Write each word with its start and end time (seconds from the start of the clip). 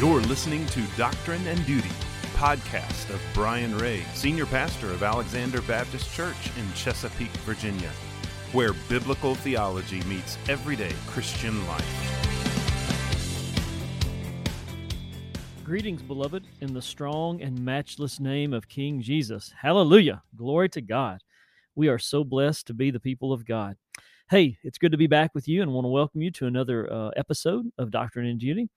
You're 0.00 0.22
listening 0.22 0.64
to 0.68 0.80
Doctrine 0.96 1.46
and 1.46 1.62
Duty, 1.66 1.90
podcast 2.32 3.12
of 3.12 3.20
Brian 3.34 3.76
Ray, 3.76 4.00
senior 4.14 4.46
pastor 4.46 4.90
of 4.92 5.02
Alexander 5.02 5.60
Baptist 5.60 6.10
Church 6.14 6.50
in 6.58 6.72
Chesapeake, 6.72 7.28
Virginia, 7.44 7.90
where 8.52 8.72
biblical 8.88 9.34
theology 9.34 10.00
meets 10.04 10.38
everyday 10.48 10.94
Christian 11.06 11.66
life. 11.66 11.84
Greetings, 15.64 16.00
beloved, 16.00 16.46
in 16.62 16.72
the 16.72 16.80
strong 16.80 17.42
and 17.42 17.62
matchless 17.62 18.18
name 18.18 18.54
of 18.54 18.70
King 18.70 19.02
Jesus. 19.02 19.52
Hallelujah. 19.60 20.22
Glory 20.34 20.70
to 20.70 20.80
God. 20.80 21.20
We 21.74 21.88
are 21.88 21.98
so 21.98 22.24
blessed 22.24 22.66
to 22.68 22.72
be 22.72 22.90
the 22.90 23.00
people 23.00 23.34
of 23.34 23.44
God. 23.44 23.76
Hey, 24.30 24.56
it's 24.62 24.78
good 24.78 24.92
to 24.92 24.96
be 24.96 25.08
back 25.08 25.32
with 25.34 25.46
you 25.46 25.60
and 25.60 25.74
want 25.74 25.84
to 25.84 25.90
welcome 25.90 26.22
you 26.22 26.30
to 26.30 26.46
another 26.46 26.90
uh, 26.90 27.10
episode 27.18 27.66
of 27.76 27.90
Doctrine 27.90 28.24
and 28.24 28.40
Duty. 28.40 28.70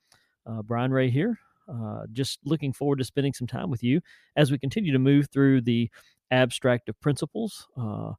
Uh, 0.46 0.62
Brian 0.62 0.91
Ray 0.91 1.10
here. 1.10 1.40
Uh, 1.68 2.02
just 2.12 2.40
looking 2.44 2.73
forward 2.73 2.98
to 2.98 3.05
spending 3.05 3.34
some 3.34 3.48
time 3.48 3.70
with 3.70 3.84
you 3.84 4.02
as 4.36 4.52
we 4.52 4.58
continue 4.58 4.91
to 4.91 4.99
move 4.99 5.27
through 5.31 5.62
the 5.62 5.90
abstract 6.31 6.90
of 6.90 6.99
principles, 6.99 7.68
uh, 7.77 8.12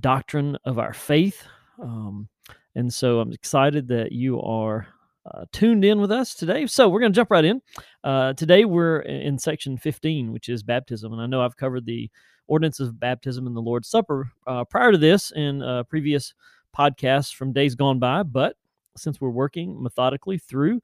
doctrine 0.00 0.56
of 0.64 0.78
our 0.78 0.94
faith. 0.94 1.44
Um, 1.82 2.28
and 2.74 2.92
so 2.92 3.20
I'm 3.20 3.32
excited 3.32 3.88
that 3.88 4.12
you 4.12 4.40
are 4.40 4.86
uh, 5.26 5.44
tuned 5.52 5.84
in 5.84 6.00
with 6.00 6.10
us 6.10 6.34
today. 6.34 6.66
So 6.66 6.88
we're 6.88 7.00
going 7.00 7.12
to 7.12 7.16
jump 7.16 7.30
right 7.30 7.44
in. 7.44 7.60
Uh, 8.02 8.32
today 8.32 8.64
we're 8.64 9.00
in 9.00 9.38
section 9.38 9.76
15, 9.76 10.32
which 10.32 10.48
is 10.48 10.62
baptism. 10.62 11.12
And 11.12 11.20
I 11.20 11.26
know 11.26 11.42
I've 11.42 11.56
covered 11.56 11.84
the 11.84 12.10
ordinance 12.46 12.80
of 12.80 12.98
baptism 12.98 13.46
and 13.46 13.56
the 13.56 13.60
Lord's 13.60 13.88
Supper 13.88 14.30
uh, 14.46 14.64
prior 14.64 14.92
to 14.92 14.98
this 14.98 15.30
in 15.32 15.62
uh, 15.62 15.82
previous 15.84 16.32
podcasts 16.76 17.34
from 17.34 17.52
days 17.52 17.74
gone 17.74 17.98
by. 17.98 18.22
But 18.22 18.56
since 18.96 19.20
we're 19.20 19.30
working 19.30 19.80
methodically 19.82 20.38
through 20.38 20.80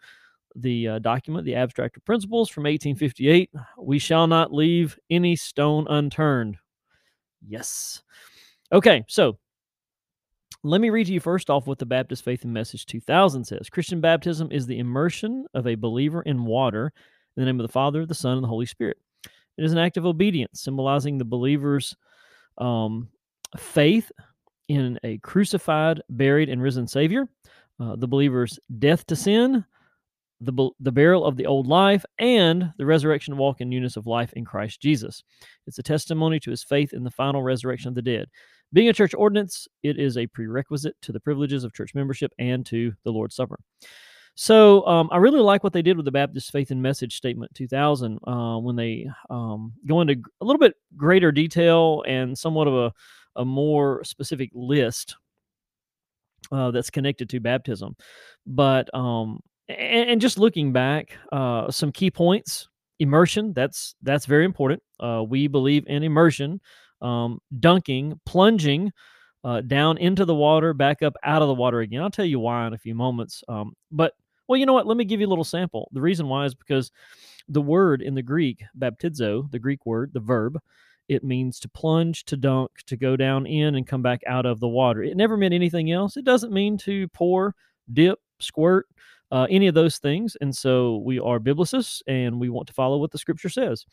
the 0.57 0.89
uh, 0.89 0.99
document, 0.99 1.45
the 1.45 1.55
Abstract 1.55 1.97
of 1.97 2.05
Principles 2.05 2.49
from 2.49 2.65
1858, 2.65 3.51
we 3.79 3.99
shall 3.99 4.27
not 4.27 4.53
leave 4.53 4.99
any 5.11 5.37
stone 5.37 5.87
unturned. 5.89 6.57
Yes. 7.47 8.03
Okay, 8.73 9.05
so 9.09 9.39
let 10.63 10.81
me 10.81 10.91
read 10.91 11.07
to 11.07 11.13
you 11.13 11.21
first 11.21 11.51
off 11.51 11.67
what 11.67 11.79
the 11.79 11.87
Baptist 11.87 12.25
Faith 12.25 12.45
and 12.45 12.53
Message 12.53 12.87
2000 12.87 13.45
says. 13.45 13.71
Christian 13.71 14.01
baptism 14.01 14.51
is 14.51 14.67
the 14.67 14.79
immersion 14.79 15.47
of 15.55 15.67
a 15.67 15.75
believer 15.75 16.23
in 16.23 16.45
water 16.45 16.93
in 17.37 17.43
the 17.43 17.47
name 17.47 17.61
of 17.61 17.67
the 17.67 17.73
Father, 17.73 18.07
the 18.07 18.15
Son, 18.15 18.37
and 18.37 18.45
the 18.45 18.49
Holy 18.49 18.67
Spirit. 18.67 18.97
It 19.59 19.65
is 19.65 19.73
an 19.73 19.79
act 19.79 19.97
of 19.97 20.07
obedience, 20.07 20.63
symbolizing 20.63 21.19
the 21.19 21.25
believer's 21.25 21.97
um, 22.59 23.09
faith 23.57 24.11
in 24.69 24.99
a 25.05 25.19
crucified, 25.19 26.03
buried, 26.11 26.49
and 26.49 26.61
risen 26.61 26.87
Savior, 26.87 27.29
uh, 27.79 27.97
the 27.97 28.09
believer's 28.09 28.59
death 28.79 29.07
to 29.07 29.17
sin, 29.17 29.65
the, 30.41 30.71
the 30.81 30.93
burial 30.93 31.25
of 31.25 31.37
the 31.37 31.47
old 31.47 31.67
life, 31.67 32.05
and 32.19 32.73
the 32.79 32.87
resurrection 32.87 33.37
walk 33.37 33.61
in 33.61 33.69
newness 33.69 33.97
of 33.97 34.07
life 34.07 34.33
in 34.35 34.45
Christ 34.45 34.81
Jesus. 34.81 35.23
It's 35.67 35.79
a 35.79 35.83
testimony 35.83 36.41
to 36.41 36.51
his 36.51 36.65
faith 36.65 36.93
in 36.93 37.05
the 37.05 37.11
final 37.11 37.43
resurrection 37.43 37.89
of 37.89 37.95
the 37.95 38.03
dead. 38.03 38.29
Being 38.73 38.89
a 38.89 38.93
church 38.93 39.15
ordinance, 39.15 39.69
it 39.83 39.99
is 39.99 40.19
a 40.19 40.27
prerequisite 40.27 40.97
to 41.03 41.13
the 41.13 41.21
privileges 41.21 41.65
of 41.65 41.73
church 41.73 41.95
membership 41.95 42.33
and 42.39 42.67
to 42.67 42.93
the 43.05 43.13
Lord's 43.13 43.37
Supper. 43.37 43.59
So 44.35 44.87
um, 44.87 45.09
I 45.11 45.17
really 45.17 45.41
like 45.41 45.65
what 45.65 45.73
they 45.73 45.81
did 45.81 45.97
with 45.97 46.05
the 46.05 46.13
Baptist 46.13 46.53
Faith 46.53 46.71
and 46.71 46.83
Message 46.83 47.17
Statement 47.17 47.55
2000 47.55 48.19
uh, 48.27 48.59
when 48.59 48.77
they 48.77 49.09
um, 49.31 49.73
go 49.87 50.03
into 50.03 50.21
a 50.43 50.45
little 50.45 50.61
bit 50.61 50.75
greater 50.95 51.33
detail 51.33 52.05
and 52.07 52.37
somewhat 52.37 52.69
of 52.69 52.75
a, 52.75 52.93
a 53.41 53.45
more 53.47 54.05
specific 54.05 54.51
list 54.53 55.17
uh, 56.53 56.71
that's 56.71 56.91
connected 56.91 57.31
to 57.31 57.41
baptism. 57.41 57.97
But 58.47 58.95
um, 58.95 59.41
and, 59.69 60.11
and 60.11 60.21
just 60.21 60.39
looking 60.39 60.73
back, 60.73 61.17
uh, 61.33 61.71
some 61.71 61.93
key 61.93 62.11
points: 62.11 62.69
immersion. 62.99 63.53
That's 63.53 63.95
that's 64.03 64.27
very 64.27 64.45
important. 64.45 64.83
Uh, 65.01 65.25
we 65.27 65.49
believe 65.49 65.85
in 65.87 66.03
immersion, 66.03 66.61
um, 67.01 67.39
dunking, 67.59 68.21
plunging. 68.27 68.93
Uh, 69.45 69.61
down 69.61 69.97
into 69.99 70.25
the 70.25 70.35
water, 70.35 70.75
back 70.75 71.03
up 71.03 71.15
out 71.23 71.41
of 71.41 71.47
the 71.47 71.55
water 71.55 71.79
again. 71.79 72.03
I'll 72.03 72.11
tell 72.11 72.25
you 72.25 72.41
why 72.41 72.67
in 72.67 72.73
a 72.73 72.79
few 72.79 72.97
moments. 72.97 73.45
Um, 73.47 73.75
but 73.93 74.15
well, 74.49 74.59
you 74.59 74.67
know 74.67 74.73
what? 74.73 74.89
Let 74.89 74.97
me 74.97 75.05
give 75.05 75.21
you 75.21 75.27
a 75.27 75.31
little 75.31 75.45
sample. 75.45 75.89
The 75.93 76.01
reason 76.01 76.29
why 76.29 76.47
is 76.47 76.55
because 76.57 76.91
the 77.49 77.63
word 77.63 78.03
in 78.03 78.15
the 78.15 78.23
Greek, 78.23 78.65
baptizo, 78.79 79.49
the 79.51 79.59
Greek 79.59 79.87
word, 79.87 80.13
the 80.13 80.21
verb, 80.21 80.59
it 81.09 81.23
means 81.23 81.61
to 81.61 81.69
plunge, 81.69 82.25
to 82.25 82.37
dunk, 82.37 82.71
to 82.87 82.97
go 82.97 83.17
down 83.17 83.47
in 83.47 83.77
and 83.77 83.87
come 83.87 84.03
back 84.03 84.23
out 84.27 84.47
of 84.47 84.59
the 84.61 84.69
water. 84.69 85.03
It 85.03 85.17
never 85.17 85.37
meant 85.37 85.55
anything 85.55 85.93
else. 85.93 86.17
It 86.17 86.25
doesn't 86.25 86.53
mean 86.53 86.77
to 86.79 87.07
pour, 87.09 87.55
dip, 87.93 88.19
squirt 88.41 88.87
uh, 89.31 89.47
any 89.51 89.67
of 89.67 89.75
those 89.75 89.99
things. 89.99 90.37
And 90.41 90.55
so 90.55 90.99
we 90.99 91.19
are 91.19 91.41
biblicists 91.41 92.03
and 92.07 92.39
we 92.39 92.49
want 92.49 92.69
to 92.69 92.75
follow 92.75 92.99
what 92.99 93.11
the 93.11 93.19
scripture 93.19 93.49
says. 93.49 93.85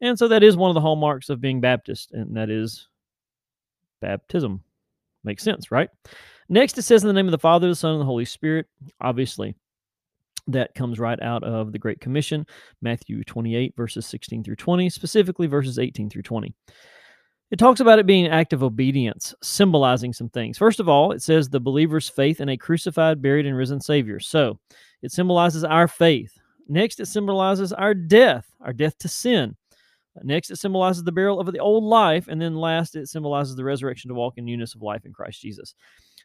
And 0.00 0.18
so 0.18 0.28
that 0.28 0.42
is 0.42 0.56
one 0.56 0.70
of 0.70 0.74
the 0.74 0.80
hallmarks 0.80 1.28
of 1.28 1.40
being 1.40 1.60
Baptist, 1.60 2.12
and 2.12 2.36
that 2.36 2.50
is 2.50 2.88
baptism. 4.00 4.62
Makes 5.22 5.42
sense, 5.42 5.70
right? 5.70 5.90
Next, 6.48 6.78
it 6.78 6.82
says 6.82 7.02
in 7.02 7.08
the 7.08 7.14
name 7.14 7.26
of 7.26 7.32
the 7.32 7.38
Father, 7.38 7.68
the 7.68 7.74
Son, 7.74 7.92
and 7.92 8.00
the 8.00 8.06
Holy 8.06 8.24
Spirit. 8.24 8.66
Obviously, 9.00 9.54
that 10.48 10.74
comes 10.74 10.98
right 10.98 11.20
out 11.22 11.44
of 11.44 11.72
the 11.72 11.78
Great 11.78 12.00
Commission, 12.00 12.46
Matthew 12.82 13.22
28, 13.24 13.74
verses 13.76 14.06
16 14.06 14.42
through 14.42 14.56
20, 14.56 14.90
specifically 14.90 15.46
verses 15.46 15.78
18 15.78 16.10
through 16.10 16.22
20. 16.22 16.54
It 17.50 17.58
talks 17.58 17.80
about 17.80 17.98
it 17.98 18.06
being 18.06 18.26
an 18.26 18.32
act 18.32 18.52
of 18.52 18.62
obedience, 18.62 19.34
symbolizing 19.42 20.12
some 20.12 20.28
things. 20.28 20.56
First 20.56 20.78
of 20.78 20.88
all, 20.88 21.10
it 21.10 21.20
says 21.20 21.48
the 21.48 21.58
believer's 21.58 22.08
faith 22.08 22.40
in 22.40 22.48
a 22.48 22.56
crucified, 22.56 23.20
buried, 23.20 23.46
and 23.46 23.56
risen 23.56 23.80
Savior. 23.80 24.20
So 24.20 24.58
it 25.02 25.10
symbolizes 25.10 25.64
our 25.64 25.88
faith. 25.88 26.32
Next, 26.68 27.00
it 27.00 27.06
symbolizes 27.06 27.72
our 27.72 27.94
death, 27.94 28.46
our 28.60 28.72
death 28.72 28.96
to 28.98 29.08
sin. 29.08 29.56
Next, 30.22 30.50
it 30.50 30.56
symbolizes 30.56 31.02
the 31.02 31.12
burial 31.12 31.40
of 31.40 31.50
the 31.50 31.58
old 31.58 31.82
life. 31.82 32.28
And 32.28 32.40
then 32.40 32.54
last, 32.54 32.94
it 32.94 33.08
symbolizes 33.08 33.56
the 33.56 33.64
resurrection 33.64 34.08
to 34.08 34.14
walk 34.14 34.34
in 34.36 34.44
newness 34.44 34.74
of 34.74 34.82
life 34.82 35.04
in 35.04 35.12
Christ 35.12 35.40
Jesus. 35.40 35.74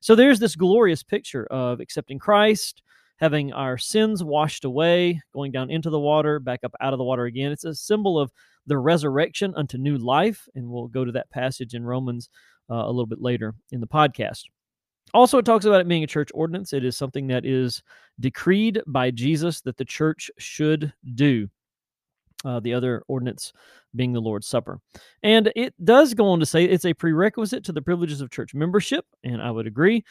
So 0.01 0.13
there's 0.13 0.39
this 0.39 0.55
glorious 0.55 1.01
picture 1.01 1.47
of 1.47 1.79
accepting 1.79 2.19
Christ, 2.19 2.83
having 3.17 3.53
our 3.53 3.77
sins 3.77 4.23
washed 4.23 4.65
away, 4.65 5.21
going 5.33 5.51
down 5.51 5.71
into 5.71 5.89
the 5.89 5.99
water, 5.99 6.39
back 6.39 6.63
up 6.63 6.75
out 6.81 6.93
of 6.93 6.99
the 6.99 7.03
water 7.03 7.25
again. 7.25 7.51
It's 7.51 7.65
a 7.65 7.73
symbol 7.73 8.19
of 8.19 8.31
the 8.67 8.77
resurrection 8.77 9.53
unto 9.55 9.77
new 9.77 9.97
life. 9.97 10.47
And 10.55 10.69
we'll 10.69 10.87
go 10.87 11.05
to 11.05 11.11
that 11.13 11.29
passage 11.29 11.73
in 11.73 11.83
Romans 11.83 12.29
uh, 12.69 12.75
a 12.75 12.87
little 12.87 13.05
bit 13.05 13.21
later 13.21 13.53
in 13.71 13.79
the 13.79 13.87
podcast. 13.87 14.43
Also, 15.13 15.37
it 15.37 15.45
talks 15.45 15.65
about 15.65 15.81
it 15.81 15.87
being 15.87 16.03
a 16.03 16.07
church 16.07 16.29
ordinance. 16.33 16.73
It 16.73 16.83
is 16.83 16.97
something 16.97 17.27
that 17.27 17.45
is 17.45 17.83
decreed 18.19 18.81
by 18.87 19.11
Jesus 19.11 19.61
that 19.61 19.77
the 19.77 19.85
church 19.85 20.31
should 20.37 20.93
do. 21.13 21.47
Uh, 22.43 22.59
the 22.59 22.73
other 22.73 23.01
ordinance 23.07 23.53
being 23.95 24.13
the 24.13 24.21
Lord's 24.21 24.45
Supper. 24.45 24.79
And 25.23 25.51
it 25.55 25.73
does 25.83 26.13
go 26.13 26.27
on 26.27 26.39
to 26.39 26.45
say 26.45 26.65
it's 26.65 26.85
a 26.85 26.93
prerequisite 26.93 27.63
to 27.63 27.71
the 27.71 27.81
privileges 27.81 28.21
of 28.21 28.29
church 28.29 28.53
membership. 28.53 29.03
And 29.23 29.41
I 29.41 29.49
would 29.49 29.65
agree 29.65 30.03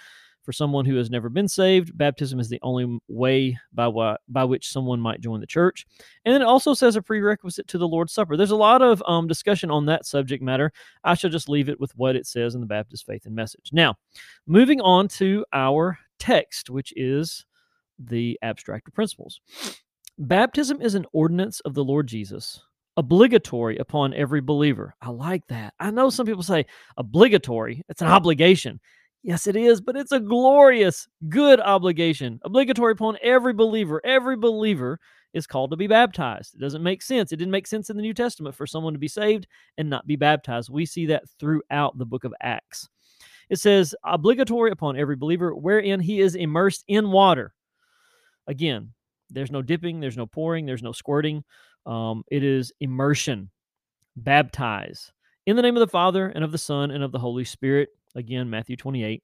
for 0.45 0.53
someone 0.53 0.85
who 0.85 0.97
has 0.97 1.11
never 1.11 1.29
been 1.29 1.49
saved, 1.49 1.97
baptism 1.97 2.39
is 2.39 2.49
the 2.49 2.61
only 2.63 2.99
way 3.09 3.59
by 3.73 4.17
by 4.29 4.45
which 4.45 4.71
someone 4.71 5.01
might 5.01 5.21
join 5.21 5.41
the 5.41 5.47
church. 5.47 5.87
And 6.25 6.35
then 6.35 6.43
it 6.43 6.47
also 6.47 6.75
says 6.75 6.97
a 6.97 7.03
prerequisite 7.03 7.67
to 7.69 7.79
the 7.79 7.89
Lord's 7.89 8.13
Supper. 8.13 8.37
There's 8.37 8.51
a 8.51 8.57
lot 8.57 8.83
of 8.83 9.03
um, 9.07 9.27
discussion 9.27 9.71
on 9.71 9.87
that 9.87 10.07
subject 10.07 10.43
matter. 10.43 10.71
I 11.03 11.15
shall 11.15 11.31
just 11.31 11.49
leave 11.49 11.69
it 11.69 11.81
with 11.81 11.97
what 11.97 12.15
it 12.15 12.27
says 12.27 12.55
in 12.55 12.61
the 12.61 12.67
Baptist 12.67 13.07
Faith 13.07 13.27
and 13.27 13.35
Message. 13.35 13.71
Now, 13.73 13.95
moving 14.47 14.81
on 14.81 15.09
to 15.09 15.45
our 15.53 15.99
text, 16.19 16.71
which 16.71 16.93
is 16.97 17.47
the 17.99 18.39
abstract 18.43 18.89
of 18.89 18.95
principles. 18.95 19.41
Baptism 20.19 20.81
is 20.81 20.95
an 20.95 21.07
ordinance 21.13 21.61
of 21.61 21.75
the 21.75 21.85
Lord 21.85 22.07
Jesus, 22.07 22.61
obligatory 22.97 23.79
upon 23.79 24.15
every 24.15 24.41
believer. 24.41 24.95
I 25.01 25.11
like 25.11 25.47
that. 25.49 25.75
I 25.81 25.91
know 25.91 26.11
some 26.11 26.27
people 26.27 26.43
say 26.43 26.67
obligatory, 26.97 27.83
it's 27.89 28.03
an 28.03 28.09
obligation. 28.09 28.81
Yes, 29.25 29.47
it 29.47 29.57
is, 29.57 29.81
but 29.81 29.97
it's 29.97 30.13
a 30.13 30.21
glorious, 30.21 31.09
good 31.31 31.59
obligation, 31.59 32.39
obligatory 32.45 32.93
upon 32.93 33.17
every 33.23 33.55
believer. 33.55 34.03
Every 34.05 34.37
believer 34.37 35.01
is 35.33 35.47
called 35.47 35.71
to 35.71 35.79
be 35.79 35.87
baptized. 35.87 36.55
It 36.55 36.61
doesn't 36.61 36.83
make 36.83 37.01
sense. 37.01 37.33
It 37.33 37.37
didn't 37.37 37.51
make 37.51 37.67
sense 37.67 37.89
in 37.89 37.97
the 37.97 38.03
New 38.03 38.13
Testament 38.13 38.55
for 38.55 38.67
someone 38.67 38.93
to 38.93 38.99
be 38.99 39.09
saved 39.09 39.47
and 39.79 39.89
not 39.89 40.07
be 40.07 40.17
baptized. 40.17 40.69
We 40.69 40.85
see 40.85 41.07
that 41.07 41.25
throughout 41.41 41.97
the 41.97 42.05
book 42.05 42.25
of 42.25 42.35
Acts. 42.43 42.87
It 43.49 43.59
says, 43.59 43.95
obligatory 44.05 44.71
upon 44.71 44.99
every 44.99 45.17
believer, 45.17 45.55
wherein 45.55 46.01
he 46.01 46.21
is 46.21 46.35
immersed 46.35 46.85
in 46.87 47.11
water. 47.11 47.55
Again, 48.47 48.93
there's 49.31 49.51
no 49.51 49.63
dipping, 49.63 50.01
there's 50.01 50.19
no 50.19 50.27
pouring, 50.27 50.67
there's 50.67 50.83
no 50.83 50.93
squirting. 50.93 51.45
Um, 51.87 52.25
it 52.31 52.45
is 52.45 52.75
immersion, 52.81 53.51
baptize. 54.17 55.13
In 55.47 55.57
the 55.57 55.63
name 55.63 55.77
of 55.77 55.81
the 55.81 55.87
Father, 55.87 56.29
and 56.29 56.45
of 56.45 56.53
the 56.53 56.59
Son, 56.59 56.91
and 56.91 57.03
of 57.03 57.11
the 57.11 57.19
Holy 57.19 57.45
Spirit. 57.45 57.89
Again, 58.15 58.51
Matthew 58.51 58.77
28. 58.77 59.23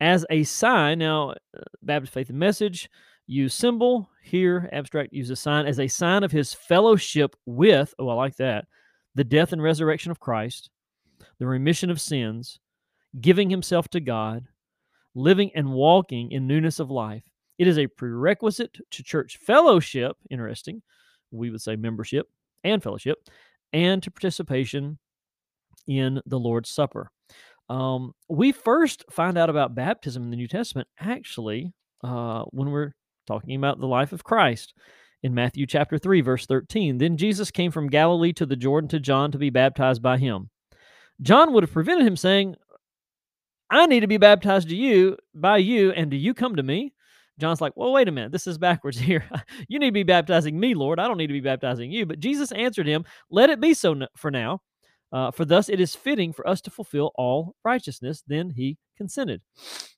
As 0.00 0.24
a 0.30 0.44
sign, 0.44 0.98
now, 0.98 1.30
uh, 1.30 1.60
Baptist 1.82 2.14
Faith 2.14 2.30
and 2.30 2.38
Message 2.38 2.88
use 3.26 3.54
symbol. 3.54 4.08
Here, 4.22 4.68
abstract 4.72 5.12
uses 5.12 5.40
sign 5.40 5.66
as 5.66 5.78
a 5.78 5.88
sign 5.88 6.24
of 6.24 6.32
his 6.32 6.54
fellowship 6.54 7.36
with, 7.46 7.94
oh, 7.98 8.08
I 8.08 8.14
like 8.14 8.36
that, 8.36 8.66
the 9.14 9.24
death 9.24 9.52
and 9.52 9.62
resurrection 9.62 10.10
of 10.10 10.20
Christ, 10.20 10.70
the 11.38 11.46
remission 11.46 11.90
of 11.90 12.00
sins, 12.00 12.58
giving 13.20 13.50
himself 13.50 13.88
to 13.88 14.00
God, 14.00 14.46
living 15.14 15.50
and 15.54 15.72
walking 15.72 16.32
in 16.32 16.46
newness 16.46 16.80
of 16.80 16.90
life. 16.90 17.24
It 17.58 17.68
is 17.68 17.78
a 17.78 17.86
prerequisite 17.86 18.78
to 18.90 19.02
church 19.02 19.36
fellowship, 19.36 20.16
interesting, 20.30 20.82
we 21.30 21.50
would 21.50 21.60
say 21.60 21.76
membership 21.76 22.26
and 22.64 22.82
fellowship, 22.82 23.18
and 23.72 24.02
to 24.02 24.10
participation 24.10 24.98
in 25.86 26.20
the 26.26 26.38
Lord's 26.38 26.70
Supper. 26.70 27.10
Um, 27.70 28.12
we 28.28 28.50
first 28.50 29.04
find 29.10 29.38
out 29.38 29.48
about 29.48 29.76
baptism 29.76 30.24
in 30.24 30.30
the 30.30 30.36
New 30.36 30.48
Testament 30.48 30.88
actually 30.98 31.72
uh, 32.02 32.42
when 32.50 32.70
we're 32.70 32.92
talking 33.28 33.54
about 33.54 33.78
the 33.78 33.86
life 33.86 34.12
of 34.12 34.24
Christ 34.24 34.74
in 35.22 35.34
Matthew 35.34 35.66
chapter 35.66 35.96
3, 35.96 36.20
verse 36.20 36.46
13. 36.46 36.98
Then 36.98 37.16
Jesus 37.16 37.52
came 37.52 37.70
from 37.70 37.88
Galilee 37.88 38.32
to 38.34 38.44
the 38.44 38.56
Jordan 38.56 38.88
to 38.88 38.98
John 38.98 39.30
to 39.30 39.38
be 39.38 39.50
baptized 39.50 40.02
by 40.02 40.18
him. 40.18 40.50
John 41.22 41.52
would 41.52 41.62
have 41.62 41.72
prevented 41.72 42.06
him 42.06 42.16
saying, 42.16 42.56
I 43.70 43.86
need 43.86 44.00
to 44.00 44.08
be 44.08 44.16
baptized 44.16 44.70
to 44.70 44.76
you 44.76 45.16
by 45.32 45.58
you, 45.58 45.92
and 45.92 46.10
do 46.10 46.16
you 46.16 46.34
come 46.34 46.56
to 46.56 46.62
me? 46.64 46.92
John's 47.38 47.60
like, 47.60 47.76
well, 47.76 47.92
wait 47.92 48.08
a 48.08 48.12
minute. 48.12 48.32
This 48.32 48.48
is 48.48 48.58
backwards 48.58 48.98
here. 48.98 49.24
you 49.68 49.78
need 49.78 49.90
to 49.90 49.92
be 49.92 50.02
baptizing 50.02 50.58
me, 50.58 50.74
Lord. 50.74 50.98
I 50.98 51.06
don't 51.06 51.18
need 51.18 51.28
to 51.28 51.32
be 51.32 51.40
baptizing 51.40 51.92
you. 51.92 52.04
But 52.04 52.18
Jesus 52.18 52.50
answered 52.50 52.88
him, 52.88 53.04
Let 53.30 53.50
it 53.50 53.60
be 53.60 53.74
so 53.74 53.94
for 54.16 54.30
now. 54.32 54.60
Uh, 55.12 55.30
for 55.30 55.44
thus 55.44 55.68
it 55.68 55.80
is 55.80 55.94
fitting 55.94 56.32
for 56.32 56.46
us 56.48 56.60
to 56.60 56.70
fulfill 56.70 57.12
all 57.16 57.54
righteousness. 57.64 58.22
Then 58.26 58.50
he 58.50 58.78
consented. 58.96 59.42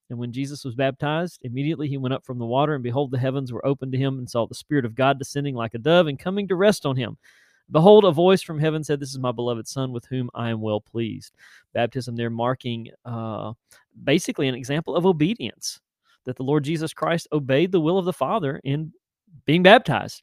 And 0.08 0.18
when 0.18 0.32
Jesus 0.32 0.64
was 0.64 0.74
baptized, 0.74 1.40
immediately 1.42 1.88
he 1.88 1.96
went 1.96 2.14
up 2.14 2.24
from 2.24 2.38
the 2.38 2.46
water, 2.46 2.74
and 2.74 2.82
behold, 2.82 3.10
the 3.10 3.18
heavens 3.18 3.52
were 3.52 3.64
opened 3.66 3.92
to 3.92 3.98
him, 3.98 4.18
and 4.18 4.28
saw 4.28 4.46
the 4.46 4.54
Spirit 4.54 4.84
of 4.84 4.94
God 4.94 5.18
descending 5.18 5.54
like 5.54 5.74
a 5.74 5.78
dove 5.78 6.06
and 6.06 6.18
coming 6.18 6.48
to 6.48 6.56
rest 6.56 6.84
on 6.84 6.96
him. 6.96 7.16
Behold, 7.70 8.04
a 8.04 8.12
voice 8.12 8.42
from 8.42 8.58
heaven 8.58 8.84
said, 8.84 9.00
This 9.00 9.10
is 9.10 9.18
my 9.18 9.32
beloved 9.32 9.66
Son, 9.66 9.92
with 9.92 10.04
whom 10.06 10.28
I 10.34 10.50
am 10.50 10.60
well 10.60 10.80
pleased. 10.80 11.32
Baptism 11.72 12.16
there 12.16 12.28
marking 12.28 12.90
uh, 13.04 13.54
basically 14.04 14.48
an 14.48 14.54
example 14.54 14.94
of 14.94 15.06
obedience, 15.06 15.80
that 16.24 16.36
the 16.36 16.42
Lord 16.42 16.64
Jesus 16.64 16.92
Christ 16.92 17.28
obeyed 17.32 17.72
the 17.72 17.80
will 17.80 17.98
of 17.98 18.04
the 18.04 18.12
Father 18.12 18.60
in 18.64 18.92
being 19.46 19.62
baptized. 19.62 20.22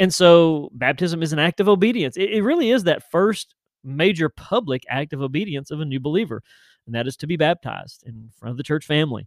And 0.00 0.12
so 0.12 0.70
baptism 0.72 1.22
is 1.22 1.32
an 1.32 1.38
act 1.38 1.60
of 1.60 1.68
obedience. 1.68 2.16
It, 2.16 2.30
it 2.30 2.42
really 2.42 2.70
is 2.70 2.84
that 2.84 3.08
first 3.10 3.54
major 3.84 4.28
public 4.28 4.84
act 4.88 5.12
of 5.12 5.22
obedience 5.22 5.70
of 5.70 5.80
a 5.80 5.84
new 5.84 6.00
believer, 6.00 6.42
and 6.86 6.94
that 6.94 7.06
is 7.06 7.16
to 7.18 7.26
be 7.26 7.36
baptized 7.36 8.04
in 8.06 8.30
front 8.38 8.50
of 8.50 8.56
the 8.56 8.62
church 8.62 8.84
family, 8.84 9.26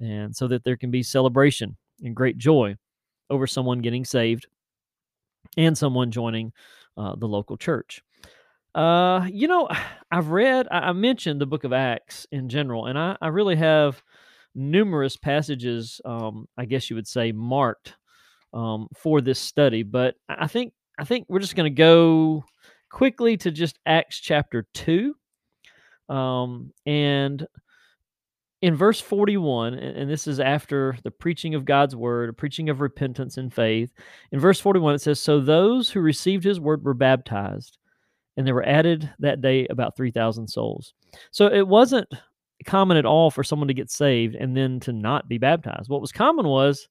and 0.00 0.34
so 0.34 0.48
that 0.48 0.64
there 0.64 0.76
can 0.76 0.90
be 0.90 1.02
celebration 1.02 1.76
and 2.02 2.14
great 2.14 2.38
joy 2.38 2.76
over 3.30 3.46
someone 3.46 3.80
getting 3.80 4.04
saved 4.04 4.46
and 5.56 5.76
someone 5.76 6.10
joining 6.10 6.52
uh, 6.96 7.14
the 7.16 7.28
local 7.28 7.56
church. 7.56 8.02
Uh, 8.74 9.26
you 9.32 9.48
know, 9.48 9.68
I've 10.10 10.28
read, 10.28 10.68
I, 10.70 10.92
mentioned 10.92 11.40
the 11.40 11.46
book 11.46 11.64
of 11.64 11.72
Acts 11.72 12.26
in 12.30 12.48
general, 12.50 12.86
and 12.86 12.98
I, 12.98 13.16
I 13.22 13.28
really 13.28 13.56
have 13.56 14.02
numerous 14.54 15.16
passages, 15.16 16.00
um, 16.04 16.46
I 16.58 16.66
guess 16.66 16.90
you 16.90 16.96
would 16.96 17.08
say, 17.08 17.32
marked 17.32 17.96
um, 18.52 18.88
for 18.94 19.22
this 19.22 19.38
study. 19.38 19.82
But 19.82 20.16
I 20.28 20.46
think 20.46 20.74
I 20.98 21.04
think 21.04 21.26
we're 21.28 21.40
just 21.40 21.56
going 21.56 21.70
to 21.70 21.76
go 21.76 22.44
quickly 22.96 23.36
to 23.36 23.50
just 23.50 23.78
Acts 23.84 24.18
chapter 24.18 24.66
2. 24.72 25.14
Um, 26.08 26.72
and 26.86 27.46
in 28.62 28.74
verse 28.74 29.02
41, 29.02 29.74
and 29.74 30.10
this 30.10 30.26
is 30.26 30.40
after 30.40 30.96
the 31.04 31.10
preaching 31.10 31.54
of 31.54 31.66
God's 31.66 31.94
word, 31.94 32.30
a 32.30 32.32
preaching 32.32 32.70
of 32.70 32.80
repentance 32.80 33.36
and 33.36 33.52
faith. 33.52 33.92
In 34.32 34.40
verse 34.40 34.58
41, 34.60 34.94
it 34.94 35.02
says, 35.02 35.20
So 35.20 35.40
those 35.40 35.90
who 35.90 36.00
received 36.00 36.42
his 36.42 36.58
word 36.58 36.82
were 36.84 36.94
baptized, 36.94 37.76
and 38.38 38.46
there 38.46 38.54
were 38.54 38.66
added 38.66 39.12
that 39.18 39.42
day 39.42 39.66
about 39.66 39.94
3,000 39.94 40.48
souls. 40.48 40.94
So 41.32 41.52
it 41.52 41.68
wasn't 41.68 42.08
common 42.64 42.96
at 42.96 43.04
all 43.04 43.30
for 43.30 43.44
someone 43.44 43.68
to 43.68 43.74
get 43.74 43.90
saved 43.90 44.36
and 44.36 44.56
then 44.56 44.80
to 44.80 44.94
not 44.94 45.28
be 45.28 45.36
baptized. 45.36 45.90
What 45.90 46.00
was 46.00 46.12
common 46.12 46.46
was 46.46 46.88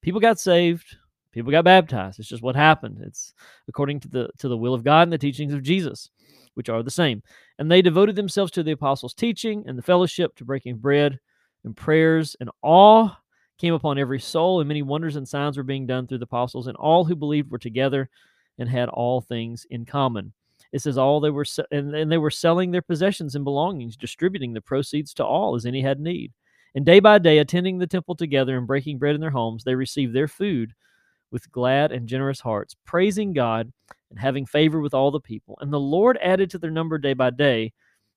people 0.00 0.18
got 0.18 0.40
saved, 0.40 0.96
people 1.36 1.52
got 1.52 1.64
baptized. 1.64 2.18
It's 2.18 2.28
just 2.28 2.42
what 2.42 2.56
happened. 2.56 2.98
It's 3.02 3.32
according 3.68 4.00
to 4.00 4.08
the 4.08 4.30
to 4.38 4.48
the 4.48 4.56
will 4.56 4.74
of 4.74 4.84
God 4.84 5.02
and 5.02 5.12
the 5.12 5.18
teachings 5.18 5.52
of 5.52 5.62
Jesus, 5.62 6.10
which 6.54 6.68
are 6.68 6.82
the 6.82 6.90
same. 6.90 7.22
And 7.58 7.70
they 7.70 7.82
devoted 7.82 8.16
themselves 8.16 8.50
to 8.52 8.62
the 8.62 8.72
apostles' 8.72 9.14
teaching 9.14 9.64
and 9.66 9.78
the 9.78 9.82
fellowship, 9.82 10.34
to 10.36 10.44
breaking 10.44 10.78
bread 10.78 11.18
and 11.64 11.76
prayers, 11.76 12.36
and 12.40 12.50
awe 12.62 13.16
came 13.58 13.74
upon 13.74 13.98
every 13.98 14.20
soul, 14.20 14.60
and 14.60 14.68
many 14.68 14.82
wonders 14.82 15.16
and 15.16 15.28
signs 15.28 15.56
were 15.56 15.62
being 15.62 15.86
done 15.86 16.06
through 16.06 16.18
the 16.18 16.24
apostles, 16.24 16.66
and 16.66 16.76
all 16.76 17.04
who 17.04 17.16
believed 17.16 17.50
were 17.50 17.58
together 17.58 18.08
and 18.58 18.68
had 18.68 18.88
all 18.88 19.20
things 19.20 19.66
in 19.70 19.84
common. 19.84 20.32
It 20.72 20.80
says 20.80 20.98
all 20.98 21.20
they 21.20 21.30
were 21.30 21.46
and, 21.70 21.94
and 21.94 22.10
they 22.10 22.18
were 22.18 22.30
selling 22.30 22.70
their 22.70 22.82
possessions 22.82 23.34
and 23.34 23.44
belongings, 23.44 23.96
distributing 23.96 24.52
the 24.52 24.60
proceeds 24.60 25.14
to 25.14 25.24
all 25.24 25.54
as 25.54 25.66
any 25.66 25.82
had 25.82 26.00
need. 26.00 26.32
And 26.74 26.84
day 26.84 27.00
by 27.00 27.18
day, 27.18 27.38
attending 27.38 27.78
the 27.78 27.86
temple 27.86 28.14
together 28.14 28.58
and 28.58 28.66
breaking 28.66 28.98
bread 28.98 29.14
in 29.14 29.20
their 29.20 29.30
homes, 29.30 29.64
they 29.64 29.74
received 29.74 30.14
their 30.14 30.28
food 30.28 30.74
with 31.30 31.50
glad 31.50 31.92
and 31.92 32.08
generous 32.08 32.40
hearts, 32.40 32.76
praising 32.84 33.32
God 33.32 33.72
and 34.10 34.18
having 34.18 34.46
favor 34.46 34.80
with 34.80 34.94
all 34.94 35.10
the 35.10 35.20
people. 35.20 35.58
And 35.60 35.72
the 35.72 35.80
Lord 35.80 36.18
added 36.22 36.50
to 36.50 36.58
their 36.58 36.70
number 36.70 36.98
day 36.98 37.14
by 37.14 37.30
day 37.30 37.72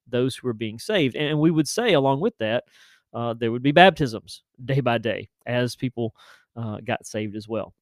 those 0.08 0.36
who 0.36 0.48
were 0.48 0.54
being 0.54 0.80
saved. 0.80 1.16
And 1.16 1.40
we 1.40 1.52
would 1.52 1.68
say, 1.68 1.94
along 1.94 2.20
with 2.20 2.38
that, 2.40 2.66
uh, 3.14 3.34
there 3.34 3.52
would 3.52 3.64
be 3.64 3.72
baptisms 3.72 4.44
day 4.64 4.80
by 4.82 4.98
day 4.98 5.30
as 5.46 5.76
people 5.76 6.14
uh, 6.56 6.78
got 6.84 7.06
saved 7.06 7.36
as 7.36 7.48
well. 7.48 7.74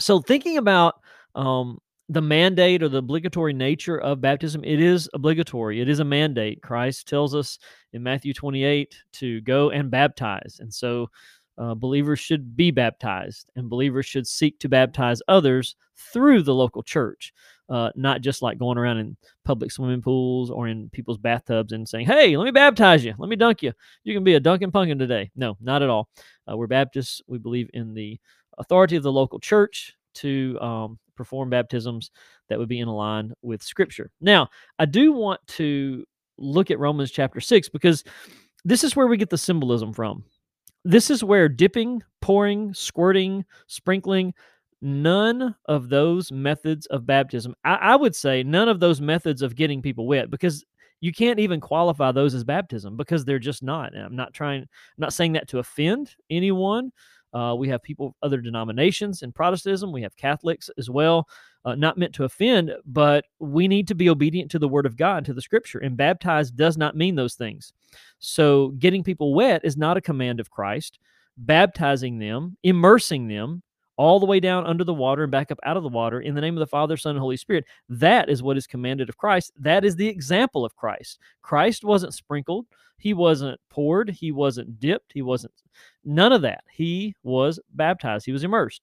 So, 0.00 0.20
thinking 0.20 0.58
about 0.58 1.00
um, 1.34 1.78
the 2.08 2.22
mandate 2.22 2.82
or 2.82 2.88
the 2.88 2.98
obligatory 2.98 3.52
nature 3.52 3.98
of 3.98 4.20
baptism, 4.20 4.64
it 4.64 4.80
is 4.80 5.08
obligatory. 5.14 5.80
It 5.80 5.88
is 5.88 6.00
a 6.00 6.04
mandate. 6.04 6.62
Christ 6.62 7.08
tells 7.08 7.34
us 7.34 7.58
in 7.92 8.02
Matthew 8.02 8.34
28 8.34 8.96
to 9.14 9.40
go 9.42 9.70
and 9.70 9.90
baptize. 9.90 10.58
And 10.60 10.72
so, 10.72 11.10
uh, 11.58 11.74
believers 11.74 12.18
should 12.18 12.56
be 12.56 12.70
baptized, 12.70 13.50
and 13.56 13.70
believers 13.70 14.06
should 14.06 14.26
seek 14.26 14.58
to 14.58 14.68
baptize 14.68 15.22
others 15.28 15.76
through 16.12 16.42
the 16.42 16.54
local 16.54 16.82
church, 16.82 17.32
uh, 17.68 17.90
not 17.94 18.20
just 18.20 18.42
like 18.42 18.58
going 18.58 18.78
around 18.78 18.98
in 18.98 19.16
public 19.44 19.70
swimming 19.70 20.02
pools 20.02 20.50
or 20.50 20.66
in 20.68 20.90
people's 20.90 21.18
bathtubs 21.18 21.72
and 21.72 21.88
saying, 21.88 22.06
"Hey, 22.06 22.36
let 22.36 22.44
me 22.44 22.50
baptize 22.50 23.04
you, 23.04 23.14
let 23.18 23.28
me 23.28 23.36
dunk 23.36 23.62
you. 23.62 23.72
You 24.02 24.14
can 24.14 24.24
be 24.24 24.34
a 24.34 24.40
dunking 24.40 24.72
pumpkin 24.72 24.98
today." 24.98 25.30
No, 25.36 25.56
not 25.60 25.82
at 25.82 25.88
all. 25.90 26.08
Uh, 26.50 26.56
we're 26.56 26.66
Baptists. 26.66 27.22
We 27.26 27.38
believe 27.38 27.70
in 27.72 27.94
the 27.94 28.18
authority 28.58 28.96
of 28.96 29.02
the 29.02 29.12
local 29.12 29.38
church 29.38 29.94
to 30.14 30.58
um, 30.60 30.98
perform 31.16 31.50
baptisms 31.50 32.10
that 32.48 32.58
would 32.58 32.68
be 32.68 32.80
in 32.80 32.88
line 32.88 33.32
with 33.42 33.62
Scripture. 33.62 34.10
Now, 34.20 34.48
I 34.78 34.86
do 34.86 35.12
want 35.12 35.40
to 35.48 36.04
look 36.36 36.70
at 36.70 36.78
Romans 36.78 37.10
chapter 37.10 37.40
six 37.40 37.68
because 37.68 38.04
this 38.64 38.82
is 38.82 38.96
where 38.96 39.06
we 39.06 39.16
get 39.16 39.30
the 39.30 39.38
symbolism 39.38 39.92
from 39.92 40.24
this 40.84 41.10
is 41.10 41.24
where 41.24 41.48
dipping, 41.48 42.02
pouring, 42.20 42.74
squirting, 42.74 43.44
sprinkling, 43.66 44.34
none 44.82 45.54
of 45.66 45.88
those 45.88 46.30
methods 46.30 46.86
of 46.86 47.06
baptism, 47.06 47.54
I, 47.64 47.74
I, 47.74 47.96
would 47.96 48.14
say 48.14 48.42
none 48.42 48.68
of 48.68 48.80
those 48.80 49.00
methods 49.00 49.40
of 49.40 49.56
getting 49.56 49.80
people 49.80 50.06
wet 50.06 50.30
because 50.30 50.64
you 51.00 51.12
can't 51.12 51.40
even 51.40 51.60
qualify 51.60 52.12
those 52.12 52.34
as 52.34 52.44
baptism 52.44 52.96
because 52.96 53.24
they're 53.24 53.38
just 53.38 53.62
not. 53.62 53.94
And 53.94 54.04
I'm 54.04 54.16
not 54.16 54.34
trying, 54.34 54.62
I'm 54.62 54.68
not 54.98 55.12
saying 55.12 55.32
that 55.32 55.48
to 55.48 55.58
offend 55.58 56.14
anyone. 56.30 56.92
Uh, 57.34 57.54
we 57.54 57.68
have 57.68 57.82
people 57.82 58.06
of 58.06 58.14
other 58.22 58.40
denominations 58.40 59.22
in 59.22 59.32
Protestantism. 59.32 59.92
We 59.92 60.02
have 60.02 60.16
Catholics 60.16 60.70
as 60.78 60.88
well. 60.88 61.28
Uh, 61.64 61.74
not 61.74 61.96
meant 61.98 62.14
to 62.14 62.24
offend, 62.24 62.72
but 62.84 63.24
we 63.38 63.66
need 63.66 63.88
to 63.88 63.94
be 63.94 64.10
obedient 64.10 64.50
to 64.50 64.58
the 64.58 64.68
Word 64.68 64.86
of 64.86 64.96
God, 64.96 65.24
to 65.24 65.32
the 65.32 65.40
Scripture. 65.40 65.78
And 65.78 65.96
baptized 65.96 66.56
does 66.56 66.76
not 66.76 66.96
mean 66.96 67.14
those 67.14 67.34
things. 67.34 67.72
So 68.18 68.68
getting 68.78 69.02
people 69.02 69.34
wet 69.34 69.62
is 69.64 69.76
not 69.76 69.96
a 69.96 70.02
command 70.02 70.40
of 70.40 70.50
Christ. 70.50 70.98
Baptizing 71.36 72.18
them, 72.18 72.56
immersing 72.62 73.28
them, 73.28 73.62
all 73.96 74.20
the 74.20 74.26
way 74.26 74.40
down 74.40 74.66
under 74.66 74.84
the 74.84 74.94
water 74.94 75.22
and 75.22 75.32
back 75.32 75.50
up 75.50 75.58
out 75.64 75.76
of 75.76 75.82
the 75.82 75.88
water 75.88 76.20
in 76.20 76.34
the 76.34 76.40
name 76.40 76.56
of 76.56 76.60
the 76.60 76.66
Father, 76.66 76.96
Son, 76.96 77.12
and 77.12 77.20
Holy 77.20 77.36
Spirit. 77.36 77.64
That 77.88 78.28
is 78.28 78.42
what 78.42 78.56
is 78.56 78.66
commanded 78.66 79.08
of 79.08 79.16
Christ. 79.16 79.52
That 79.58 79.84
is 79.84 79.96
the 79.96 80.08
example 80.08 80.64
of 80.64 80.76
Christ. 80.76 81.18
Christ 81.42 81.84
wasn't 81.84 82.14
sprinkled, 82.14 82.66
he 82.98 83.14
wasn't 83.14 83.60
poured, 83.70 84.10
he 84.10 84.32
wasn't 84.32 84.80
dipped, 84.80 85.12
he 85.12 85.22
wasn't 85.22 85.52
none 86.04 86.32
of 86.32 86.42
that. 86.42 86.64
He 86.72 87.14
was 87.22 87.60
baptized, 87.72 88.26
he 88.26 88.32
was 88.32 88.44
immersed. 88.44 88.82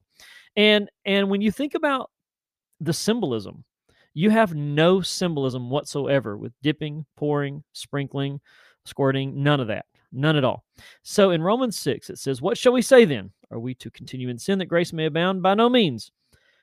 And 0.56 0.90
and 1.06 1.30
when 1.30 1.42
you 1.42 1.52
think 1.52 1.76
about 1.76 2.12
the 2.80 2.94
symbolism, 2.94 3.64
you 4.14 4.30
have 4.30 4.54
no 4.54 5.02
symbolism 5.02 5.70
whatsoever 5.70 6.38
with 6.38 6.54
dipping, 6.62 7.06
pouring, 7.16 7.64
sprinkling, 7.74 8.42
squirting, 8.86 9.42
none 9.44 9.60
of 9.60 9.68
that. 9.68 9.86
None 10.12 10.36
at 10.36 10.44
all. 10.44 10.66
So 11.04 11.32
in 11.32 11.42
Romans 11.42 11.78
6, 11.78 12.10
it 12.10 12.18
says, 12.18 12.42
What 12.42 12.58
shall 12.58 12.74
we 12.74 12.82
say 12.82 13.06
then? 13.06 13.32
Are 13.50 13.60
we 13.60 13.74
to 13.76 13.90
continue 13.92 14.30
in 14.30 14.38
sin 14.38 14.60
that 14.60 14.66
grace 14.66 14.92
may 14.92 15.06
abound? 15.06 15.42
By 15.42 15.54
no 15.54 15.70
means. 15.70 16.12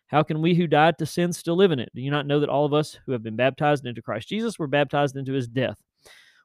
How 0.06 0.22
can 0.22 0.40
we 0.40 0.54
who 0.54 0.66
died 0.66 0.98
to 0.98 1.06
sin 1.06 1.32
still 1.32 1.56
live 1.56 1.70
in 1.70 1.78
it? 1.78 1.90
Do 1.94 2.00
you 2.00 2.10
not 2.10 2.26
know 2.26 2.40
that 2.40 2.48
all 2.48 2.64
of 2.64 2.74
us 2.74 2.98
who 3.04 3.12
have 3.12 3.22
been 3.22 3.36
baptized 3.36 3.86
into 3.86 4.02
Christ 4.02 4.28
Jesus 4.28 4.58
were 4.58 4.66
baptized 4.66 5.16
into 5.16 5.32
his 5.32 5.46
death? 5.48 5.78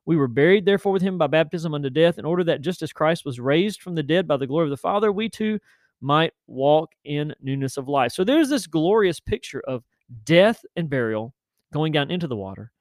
We 0.06 0.18
were 0.18 0.28
buried, 0.28 0.66
therefore, 0.66 0.92
with 0.92 1.02
him 1.02 1.18
by 1.18 1.28
baptism 1.28 1.74
unto 1.74 1.90
death, 1.90 2.20
in 2.20 2.26
order 2.26 2.44
that 2.46 2.62
just 2.62 2.82
as 2.82 2.92
Christ 2.92 3.26
was 3.26 3.40
raised 3.40 3.82
from 3.82 3.96
the 3.96 4.04
dead 4.04 4.28
by 4.28 4.38
the 4.38 4.48
glory 4.48 4.66
of 4.66 4.70
the 4.70 4.78
Father, 4.78 5.12
we 5.12 5.30
too 5.30 5.60
might 6.02 6.34
walk 6.48 6.92
in 7.06 7.34
newness 7.42 7.78
of 7.78 7.88
life. 7.88 8.12
So 8.12 8.24
there's 8.24 8.50
this 8.50 8.68
glorious 8.68 9.20
picture 9.20 9.62
of 9.66 9.84
death 10.26 10.64
and 10.76 10.90
burial 10.90 11.34
going 11.72 11.94
down 11.94 12.12
into 12.12 12.28
the 12.28 12.36
water, 12.36 12.72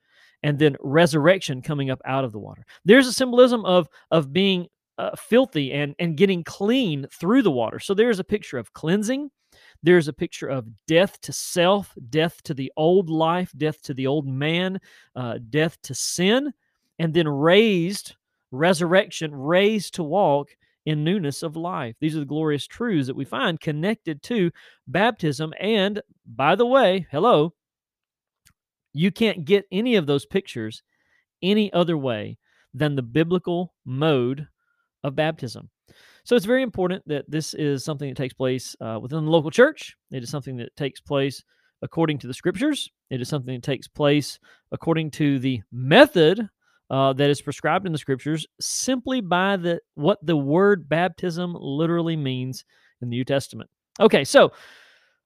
and 0.43 0.59
then 0.59 0.76
resurrection 0.81 1.62
coming 1.62 1.91
up 1.91 2.00
out 2.05 2.25
of 2.25 2.33
the 2.33 2.41
water. 2.41 2.64
There's 2.85 3.07
a 3.07 3.12
symbolism 3.12 3.64
of 3.64 3.88
of 4.11 4.33
being 4.33 4.67
uh, 4.99 5.17
filthy 5.17 5.73
and 5.73 5.95
and 5.99 6.17
getting 6.17 6.43
clean 6.45 7.07
through 7.12 7.43
the 7.43 7.50
water. 7.50 7.79
So 7.79 7.95
there's 7.95 8.19
a 8.19 8.25
picture 8.25 8.59
of 8.59 8.73
cleansing. 8.73 9.31
There's 9.83 10.09
a 10.09 10.12
picture 10.12 10.49
of 10.49 10.67
death 10.87 11.21
to 11.23 11.33
self, 11.33 11.95
death 12.11 12.43
to 12.45 12.55
the 12.55 12.73
old 12.76 13.11
life, 13.11 13.52
death 13.57 13.83
to 13.83 13.95
the 13.95 14.07
old 14.07 14.26
man, 14.26 14.81
uh, 15.14 15.38
death 15.50 15.81
to 15.83 15.95
sin, 15.95 16.52
and 17.02 17.12
then 17.12 17.26
raised, 17.26 18.14
resurrection, 18.52 19.35
raised 19.35 19.94
to 19.94 20.04
walk 20.04 20.50
in 20.87 21.02
newness 21.02 21.42
of 21.42 21.56
life. 21.56 21.97
These 22.00 22.14
are 22.14 22.21
the 22.21 22.25
glorious 22.26 22.64
truths 22.64 23.09
that 23.09 23.16
we 23.16 23.25
find 23.25 23.59
connected 23.59 24.23
to 24.23 24.52
baptism. 24.87 25.52
And 25.59 26.00
by 26.25 26.54
the 26.54 26.64
way, 26.64 27.09
hello, 27.11 27.54
you 28.92 29.11
can't 29.11 29.44
get 29.44 29.64
any 29.73 29.97
of 29.97 30.06
those 30.06 30.25
pictures 30.25 30.85
any 31.42 31.73
other 31.73 31.99
way 31.99 32.38
than 32.73 32.94
the 32.94 33.02
biblical 33.02 33.75
mode 33.85 34.47
of 35.02 35.16
baptism. 35.16 35.71
So 36.23 36.37
it's 36.37 36.47
very 36.47 36.62
important 36.62 37.02
that 37.09 37.28
this 37.28 37.52
is 37.54 37.85
something 37.85 38.11
that 38.11 38.16
takes 38.16 38.35
place 38.35 38.76
uh, 38.80 39.00
within 39.02 39.25
the 39.25 39.30
local 39.30 39.50
church. 39.50 39.97
It 40.12 40.23
is 40.23 40.30
something 40.30 40.56
that 40.59 40.76
takes 40.76 41.00
place 41.00 41.42
according 41.82 42.18
to 42.18 42.28
the 42.28 42.35
scriptures. 42.35 42.88
It 43.11 43.21
is 43.21 43.28
something 43.28 43.54
that 43.54 43.64
takes 43.64 43.88
place 43.88 44.38
according 44.71 45.11
to 45.12 45.40
the 45.40 45.62
method 45.73 46.49
uh, 46.92 47.14
that 47.14 47.30
is 47.30 47.40
prescribed 47.40 47.87
in 47.87 47.92
the 47.92 47.99
scriptures, 47.99 48.46
simply 48.61 49.22
by 49.22 49.56
the 49.56 49.80
what 49.94 50.18
the 50.22 50.37
word 50.37 50.88
baptism 50.88 51.56
literally 51.58 52.16
means 52.16 52.66
in 53.00 53.08
the 53.08 53.16
New 53.16 53.25
Testament. 53.25 53.70
Okay, 53.99 54.25
so 54.25 54.52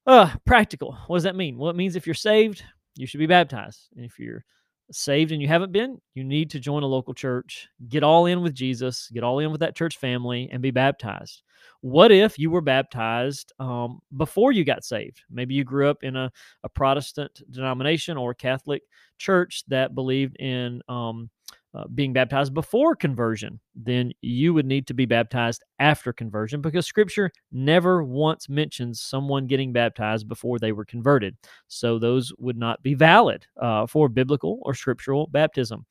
uh, 0.07 0.33
practical. 0.45 0.97
What 1.09 1.17
does 1.17 1.25
that 1.25 1.35
mean? 1.35 1.59
Well, 1.59 1.69
it 1.69 1.77
means 1.77 1.97
if 1.97 2.07
you're 2.07 2.15
saved, 2.15 2.63
you 2.95 3.07
should 3.07 3.19
be 3.19 3.27
baptized. 3.27 3.89
And 3.97 4.05
if 4.05 4.17
you're 4.19 4.45
saved 4.93 5.33
and 5.33 5.43
you 5.43 5.49
haven't 5.49 5.73
been, 5.73 6.01
you 6.15 6.23
need 6.23 6.51
to 6.51 6.61
join 6.61 6.85
a 6.85 6.87
local 6.87 7.13
church, 7.13 7.69
get 7.89 8.05
all 8.05 8.27
in 8.27 8.43
with 8.43 8.55
Jesus, 8.55 9.11
get 9.13 9.25
all 9.25 9.41
in 9.41 9.51
with 9.51 9.61
that 9.61 9.75
church 9.75 9.99
family, 9.99 10.49
and 10.53 10.63
be 10.63 10.71
baptized. 10.71 11.43
What 11.81 12.13
if 12.13 12.39
you 12.39 12.51
were 12.51 12.61
baptized 12.61 13.53
um, 13.59 13.99
before 14.17 14.53
you 14.53 14.65
got 14.65 14.85
saved? 14.85 15.21
Maybe 15.29 15.55
you 15.55 15.65
grew 15.65 15.91
up 15.91 16.05
in 16.05 16.15
a, 16.15 16.31
a 16.63 16.69
Protestant 16.69 17.43
denomination 17.51 18.17
or 18.17 18.31
a 18.31 18.37
Catholic 18.37 18.83
church 19.19 19.65
that 19.67 19.97
believed 19.97 20.37
in 20.37 20.81
um, 20.89 21.29
uh, 21.77 21.85
being 21.95 22.13
baptized 22.13 22.55
before 22.55 22.97
conversion, 22.97 23.61
then 23.75 24.13
you 24.23 24.55
would 24.55 24.65
need 24.65 24.87
to 24.87 24.95
be 24.95 25.05
baptized 25.05 25.63
after 25.79 26.13
conversion 26.13 26.61
because 26.63 26.87
scripture 26.87 27.31
never 27.53 28.03
once 28.03 28.49
mentions 28.49 29.01
someone 29.01 29.47
getting 29.47 29.73
baptized 29.73 30.27
before 30.27 30.59
they 30.59 30.73
were 30.73 30.85
converted. 30.85 31.37
So 31.69 31.99
those 31.99 32.33
would 32.39 32.57
not 32.57 32.83
be 32.83 32.95
valid 32.95 33.47
uh, 33.61 33.87
for 33.87 34.09
biblical 34.09 34.61
or 34.63 34.75
scriptural 34.75 35.27
baptism. 35.27 35.85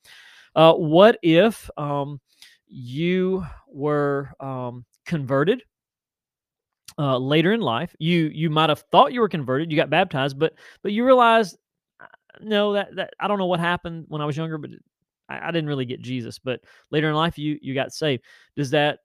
Uh, 0.56 0.72
what 0.72 1.18
if 1.22 1.70
um, 1.76 2.20
you 2.66 3.46
were 3.68 4.32
um, 4.40 4.84
converted 5.04 5.62
uh, 6.98 7.18
later 7.18 7.52
in 7.52 7.60
life. 7.60 7.94
You 7.98 8.30
you 8.32 8.50
might 8.50 8.70
have 8.70 8.84
thought 8.90 9.12
you 9.12 9.20
were 9.20 9.28
converted, 9.28 9.70
you 9.70 9.76
got 9.76 9.90
baptized, 9.90 10.38
but 10.38 10.54
but 10.82 10.92
you 10.92 11.04
realized 11.04 11.58
uh, 12.00 12.06
no 12.40 12.72
that 12.72 12.96
that 12.96 13.14
I 13.20 13.28
don't 13.28 13.38
know 13.38 13.46
what 13.46 13.60
happened 13.60 14.06
when 14.08 14.22
I 14.22 14.24
was 14.24 14.36
younger, 14.36 14.58
but 14.58 14.70
I, 15.28 15.48
I 15.48 15.50
didn't 15.50 15.68
really 15.68 15.84
get 15.84 16.00
Jesus, 16.00 16.38
but 16.38 16.60
later 16.90 17.08
in 17.08 17.14
life 17.14 17.38
you 17.38 17.58
you 17.60 17.74
got 17.74 17.92
saved. 17.92 18.24
Does 18.56 18.70
that 18.70 19.00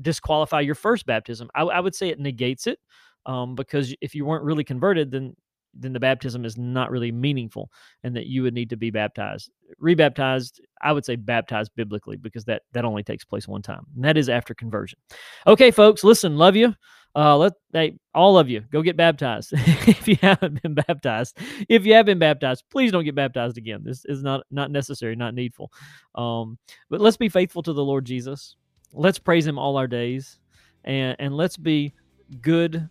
disqualify 0.00 0.60
your 0.60 0.74
first 0.74 1.06
baptism? 1.06 1.48
I, 1.54 1.62
I 1.62 1.80
would 1.80 1.94
say 1.94 2.08
it 2.08 2.20
negates 2.20 2.66
it 2.66 2.78
um, 3.26 3.54
because 3.54 3.94
if 4.00 4.14
you 4.14 4.24
weren't 4.24 4.44
really 4.44 4.64
converted, 4.64 5.10
then 5.10 5.34
then 5.74 5.92
the 5.92 6.00
baptism 6.00 6.44
is 6.44 6.56
not 6.56 6.90
really 6.90 7.12
meaningful 7.12 7.70
and 8.02 8.16
that 8.16 8.26
you 8.26 8.42
would 8.42 8.54
need 8.54 8.70
to 8.70 8.76
be 8.76 8.90
baptized 8.90 9.50
rebaptized 9.78 10.60
i 10.82 10.92
would 10.92 11.04
say 11.04 11.14
baptized 11.14 11.70
biblically 11.76 12.16
because 12.16 12.44
that 12.44 12.62
that 12.72 12.84
only 12.84 13.02
takes 13.02 13.24
place 13.24 13.46
one 13.46 13.62
time 13.62 13.84
and 13.94 14.04
that 14.04 14.16
is 14.16 14.28
after 14.28 14.54
conversion 14.54 14.98
okay 15.46 15.70
folks 15.70 16.02
listen 16.02 16.36
love 16.36 16.56
you 16.56 16.74
uh 17.18 17.36
let 17.36 17.52
hey, 17.72 17.98
all 18.14 18.38
of 18.38 18.48
you 18.48 18.60
go 18.70 18.82
get 18.82 18.96
baptized 18.96 19.52
if 19.56 20.06
you 20.06 20.16
haven't 20.22 20.62
been 20.62 20.74
baptized 20.74 21.36
if 21.68 21.84
you 21.84 21.94
have 21.94 22.06
been 22.06 22.18
baptized 22.18 22.64
please 22.70 22.92
don't 22.92 23.04
get 23.04 23.14
baptized 23.14 23.58
again 23.58 23.82
this 23.84 24.04
is 24.04 24.22
not 24.22 24.44
not 24.50 24.70
necessary 24.70 25.16
not 25.16 25.34
needful 25.34 25.70
um 26.14 26.56
but 26.88 27.00
let's 27.00 27.16
be 27.16 27.28
faithful 27.28 27.62
to 27.62 27.72
the 27.72 27.84
lord 27.84 28.04
jesus 28.04 28.56
let's 28.92 29.18
praise 29.18 29.46
him 29.46 29.58
all 29.58 29.76
our 29.76 29.88
days 29.88 30.38
and 30.84 31.16
and 31.18 31.34
let's 31.34 31.56
be 31.56 31.92
good 32.40 32.88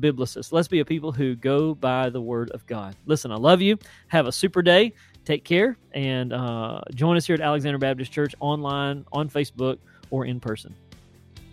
biblicists. 0.00 0.52
Let's 0.52 0.68
be 0.68 0.80
a 0.80 0.84
people 0.84 1.12
who 1.12 1.34
go 1.36 1.74
by 1.74 2.10
the 2.10 2.20
word 2.20 2.50
of 2.50 2.66
God. 2.66 2.96
Listen, 3.06 3.32
I 3.32 3.36
love 3.36 3.60
you. 3.60 3.78
Have 4.08 4.26
a 4.26 4.32
super 4.32 4.62
day. 4.62 4.92
Take 5.24 5.44
care 5.44 5.76
and 5.92 6.32
uh, 6.32 6.80
join 6.94 7.16
us 7.16 7.26
here 7.26 7.34
at 7.34 7.40
Alexander 7.40 7.78
Baptist 7.78 8.10
Church 8.12 8.34
online, 8.40 9.04
on 9.12 9.28
Facebook, 9.28 9.78
or 10.10 10.24
in 10.24 10.40
person. 10.40 10.74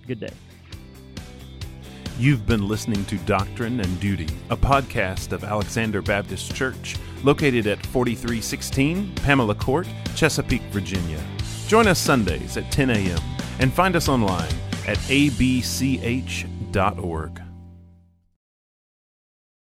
Good 0.07 0.21
day. 0.21 0.33
You've 2.17 2.47
been 2.47 2.65
listening 2.69 3.03
to 3.05 3.17
Doctrine 3.19 3.81
and 3.81 3.99
Duty, 3.99 4.29
a 4.49 4.55
podcast 4.55 5.33
of 5.33 5.43
Alexander 5.43 6.01
Baptist 6.01 6.55
Church, 6.55 6.95
located 7.25 7.67
at 7.67 7.85
4316 7.87 9.13
Pamela 9.15 9.53
Court, 9.53 9.85
Chesapeake, 10.15 10.61
Virginia. 10.71 11.21
Join 11.67 11.87
us 11.87 11.99
Sundays 11.99 12.55
at 12.55 12.71
10 12.71 12.91
a.m. 12.91 13.19
and 13.59 13.73
find 13.73 13.97
us 13.97 14.07
online 14.07 14.53
at 14.87 14.97
abch.org. 15.09 15.65